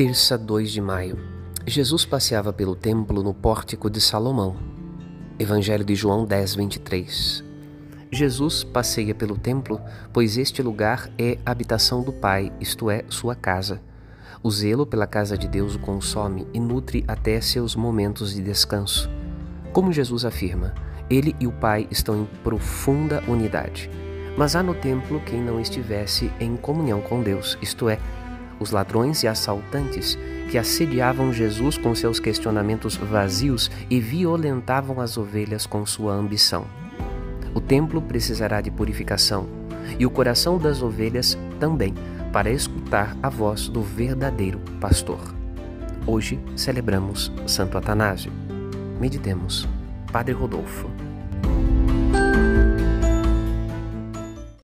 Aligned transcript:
Terça 0.00 0.38
2 0.38 0.72
de 0.72 0.80
maio. 0.80 1.18
Jesus 1.66 2.06
passeava 2.06 2.54
pelo 2.54 2.74
templo 2.74 3.22
no 3.22 3.34
pórtico 3.34 3.90
de 3.90 4.00
Salomão. 4.00 4.56
Evangelho 5.38 5.84
de 5.84 5.94
João 5.94 6.24
10, 6.24 6.54
23. 6.54 7.44
Jesus 8.10 8.64
passeia 8.64 9.14
pelo 9.14 9.36
templo, 9.36 9.78
pois 10.10 10.38
este 10.38 10.62
lugar 10.62 11.10
é 11.18 11.36
habitação 11.44 12.02
do 12.02 12.14
Pai, 12.14 12.50
isto 12.58 12.90
é, 12.90 13.04
sua 13.10 13.34
casa. 13.34 13.82
O 14.42 14.50
zelo 14.50 14.86
pela 14.86 15.06
casa 15.06 15.36
de 15.36 15.46
Deus 15.46 15.74
o 15.74 15.78
consome 15.78 16.46
e 16.54 16.58
nutre 16.58 17.04
até 17.06 17.38
seus 17.42 17.76
momentos 17.76 18.32
de 18.32 18.40
descanso. 18.40 19.06
Como 19.70 19.92
Jesus 19.92 20.24
afirma, 20.24 20.74
ele 21.10 21.36
e 21.38 21.46
o 21.46 21.52
Pai 21.52 21.86
estão 21.90 22.22
em 22.22 22.24
profunda 22.42 23.22
unidade. 23.28 23.90
Mas 24.34 24.56
há 24.56 24.62
no 24.62 24.74
templo 24.74 25.20
quem 25.26 25.42
não 25.42 25.60
estivesse 25.60 26.32
em 26.40 26.56
comunhão 26.56 27.02
com 27.02 27.22
Deus, 27.22 27.58
isto 27.60 27.86
é, 27.86 27.98
os 28.60 28.70
ladrões 28.70 29.22
e 29.22 29.28
assaltantes 29.28 30.16
que 30.50 30.58
assediavam 30.58 31.32
Jesus 31.32 31.78
com 31.78 31.94
seus 31.94 32.20
questionamentos 32.20 32.96
vazios 32.96 33.70
e 33.88 33.98
violentavam 33.98 35.00
as 35.00 35.16
ovelhas 35.16 35.66
com 35.66 35.84
sua 35.86 36.12
ambição. 36.12 36.66
O 37.54 37.60
templo 37.60 38.00
precisará 38.00 38.60
de 38.60 38.70
purificação 38.70 39.48
e 39.98 40.06
o 40.06 40.10
coração 40.10 40.58
das 40.58 40.82
ovelhas 40.82 41.36
também, 41.58 41.94
para 42.32 42.50
escutar 42.50 43.16
a 43.22 43.28
voz 43.28 43.68
do 43.68 43.82
verdadeiro 43.82 44.60
pastor. 44.80 45.18
Hoje 46.06 46.38
celebramos 46.54 47.32
Santo 47.46 47.76
Atanásio. 47.76 48.32
Meditemos. 49.00 49.68
Padre 50.12 50.32
Rodolfo. 50.32 51.09